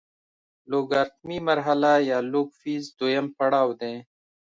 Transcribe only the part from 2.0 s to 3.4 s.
یا لوګ فیز دویم